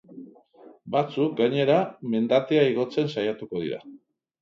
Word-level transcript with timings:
Batzuk, 0.95 1.35
gainera, 1.41 1.77
mendatea 2.17 2.67
igotzen 2.73 3.15
saiatuko 3.15 3.67
dira. 3.69 3.85